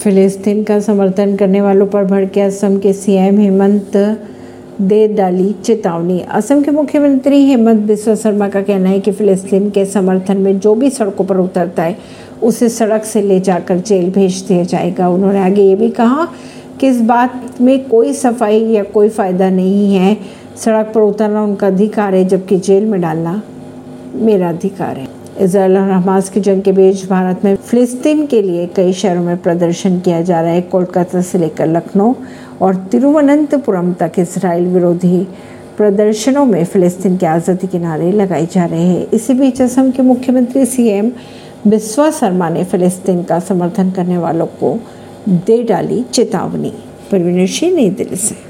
[0.00, 3.96] फिलिस्तीन का समर्थन करने वालों पर भड़के असम के सीएम हेमंत
[4.80, 9.84] दे डाली चेतावनी। असम के मुख्यमंत्री हेमंत बिस्वा शर्मा का कहना है कि फिलिस्तीन के
[9.86, 11.96] समर्थन में जो भी सड़कों पर उतरता है,
[12.42, 16.28] उसे सड़क से ले जाकर जेल भेज दिया जाएगा। उन्होंने आगे ये भी कहा
[16.80, 20.16] कि इस बात में कोई सफ़ाई या कोई फ़ायदा नहीं है।
[20.56, 23.42] सड़क पर उतरना उनका अधिकार है, जबकि जेल में डालना
[24.14, 28.66] मेरा अधिकार है। इसराइल और हमास की जंग के बीच भारत में फिलिस्तीन के लिए
[28.66, 32.14] कई शहरों में प्रदर्शन किया जा रहा है। कोलकाता से लेकर लखनऊ
[32.62, 35.26] और तिरुवनंतपुरम तक इसराइल विरोधी
[35.76, 40.02] प्रदर्शनों में फिलिस्तीन के आज़ादी के नारे लगाए जा रहे हैं। इसी बीच असम के
[40.02, 41.10] मुख्यमंत्री सीएम
[41.66, 44.78] बिस्वा शर्मा ने फिलिस्तीन का समर्थन करने वालों को
[45.28, 46.72] दे डाली चेतावनी।
[47.12, 48.34] परवीन सिंह, नई दिल्ली से।